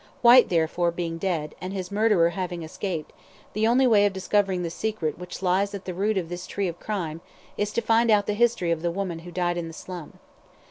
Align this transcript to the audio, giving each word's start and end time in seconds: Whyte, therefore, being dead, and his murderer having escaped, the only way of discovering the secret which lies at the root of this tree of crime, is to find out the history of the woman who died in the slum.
Whyte, 0.23 0.49
therefore, 0.49 0.89
being 0.89 1.19
dead, 1.19 1.53
and 1.61 1.73
his 1.73 1.91
murderer 1.91 2.29
having 2.31 2.63
escaped, 2.63 3.13
the 3.53 3.67
only 3.67 3.85
way 3.85 4.07
of 4.07 4.13
discovering 4.13 4.63
the 4.63 4.71
secret 4.71 5.19
which 5.19 5.43
lies 5.43 5.75
at 5.75 5.85
the 5.85 5.93
root 5.93 6.17
of 6.17 6.27
this 6.27 6.47
tree 6.47 6.67
of 6.67 6.79
crime, 6.79 7.21
is 7.55 7.71
to 7.73 7.81
find 7.81 8.09
out 8.09 8.25
the 8.25 8.33
history 8.33 8.71
of 8.71 8.81
the 8.81 8.89
woman 8.89 9.19
who 9.19 9.31
died 9.31 9.57
in 9.57 9.67
the 9.67 9.75
slum. 9.75 10.13